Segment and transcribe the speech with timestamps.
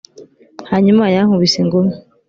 [0.71, 1.93] hanyuma yankubise ingumi